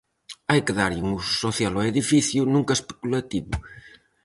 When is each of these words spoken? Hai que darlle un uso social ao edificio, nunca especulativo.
Hai 0.49 0.61
que 0.65 0.77
darlle 0.79 1.05
un 1.05 1.11
uso 1.19 1.33
social 1.45 1.73
ao 1.75 1.87
edificio, 1.91 2.41
nunca 2.53 2.77
especulativo. 2.77 3.53